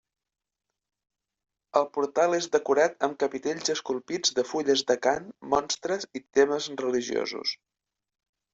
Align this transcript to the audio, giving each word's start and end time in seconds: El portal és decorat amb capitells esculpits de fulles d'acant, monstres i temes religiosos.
El 1.81 1.85
portal 1.97 2.37
és 2.37 2.47
decorat 2.55 3.05
amb 3.09 3.19
capitells 3.25 3.75
esculpits 3.75 4.35
de 4.41 4.47
fulles 4.55 4.85
d'acant, 4.89 5.31
monstres 5.55 6.11
i 6.21 6.25
temes 6.41 6.73
religiosos. 6.85 7.57